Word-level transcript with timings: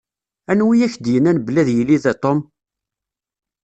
Anwa 0.51 0.71
i 0.75 0.79
ak-d-yennan 0.87 1.37
belli 1.45 1.59
ad 1.61 1.69
yili 1.71 1.97
da 2.03 2.13
Tom? 2.23 2.39